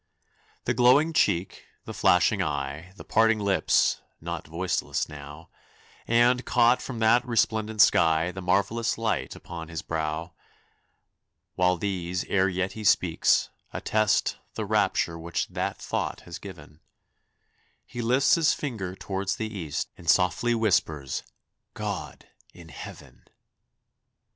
The 0.65 0.73
glowing 0.73 1.13
cheek, 1.13 1.67
the 1.85 1.93
flashing 1.93 2.41
eye, 2.41 2.91
The 2.95 3.03
parted 3.03 3.37
lips 3.37 4.01
not 4.19 4.47
voiceless 4.47 5.07
now 5.07 5.51
And, 6.07 6.43
caught 6.43 6.81
from 6.81 6.97
that 6.97 7.23
resplendent 7.23 7.81
sky, 7.83 8.31
The 8.31 8.41
marvelous 8.41 8.97
light 8.97 9.35
upon 9.35 9.67
his 9.67 9.83
brow, 9.83 10.33
While 11.53 11.77
these, 11.77 12.23
ere 12.23 12.49
yet 12.49 12.71
he 12.71 12.83
speaks, 12.83 13.51
attest 13.71 14.37
The 14.55 14.65
rapture 14.65 15.19
which 15.19 15.47
that 15.49 15.77
thought 15.77 16.21
has 16.21 16.39
given; 16.39 16.79
He 17.85 18.01
lifts 18.01 18.33
his 18.33 18.55
finger 18.55 18.95
toward 18.95 19.27
the 19.29 19.55
east 19.55 19.91
And 19.99 20.09
softly 20.09 20.55
whispers, 20.55 21.21
"_God, 21.75 22.23
in 22.55 22.69
Heaven! 22.69 23.25